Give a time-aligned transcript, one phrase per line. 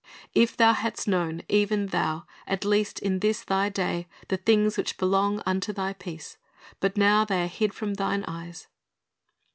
[0.33, 4.97] "If thou hadst known, even thou, at least in this thy day, the things which
[4.97, 6.37] belong unto thy peace!
[6.79, 8.65] but now they are hid from thine eyes."'